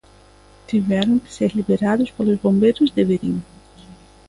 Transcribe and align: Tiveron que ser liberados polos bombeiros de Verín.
Tiveron 0.67 1.19
que 1.23 1.31
ser 1.37 1.49
liberados 1.59 2.09
polos 2.15 2.41
bombeiros 2.45 2.89
de 2.95 3.03
Verín. 3.09 3.37